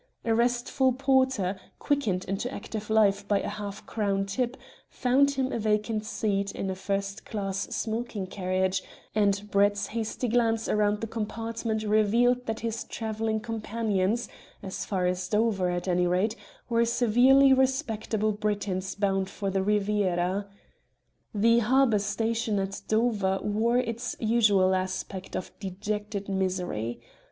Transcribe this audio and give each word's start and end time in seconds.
A 0.25 0.33
restful 0.33 0.93
porter, 0.93 1.55
quickened 1.77 2.25
into 2.25 2.51
active 2.51 2.89
life 2.89 3.27
by 3.27 3.39
a 3.39 3.47
half 3.47 3.85
crown 3.85 4.25
tip, 4.25 4.57
found 4.89 5.29
him 5.29 5.51
a 5.51 5.59
vacant 5.59 6.07
seat 6.07 6.51
in 6.53 6.71
a 6.71 6.75
first 6.75 7.23
class 7.23 7.67
smoking 7.75 8.25
carriage, 8.25 8.81
and 9.13 9.47
Brett's 9.51 9.85
hasty 9.93 10.27
glance 10.27 10.67
round 10.67 11.01
the 11.01 11.05
compartment 11.05 11.83
revealed 11.83 12.47
that 12.47 12.61
his 12.61 12.83
travelling 12.85 13.41
companions, 13.41 14.27
as 14.63 14.85
far 14.85 15.05
as 15.05 15.29
Dover, 15.29 15.69
at 15.69 15.87
any 15.87 16.07
rate, 16.07 16.35
were 16.67 16.83
severely 16.83 17.53
respectable 17.53 18.31
Britons 18.31 18.95
bound 18.95 19.29
for 19.29 19.51
the 19.51 19.61
Riviera. 19.61 20.47
The 21.31 21.59
harbour 21.59 21.99
station 21.99 22.57
at 22.57 22.81
Dover 22.87 23.37
wore 23.43 23.77
its 23.77 24.15
usual 24.19 24.73
aspect 24.73 25.35
of 25.35 25.51
dejected 25.59 26.27
misery. 26.27 26.99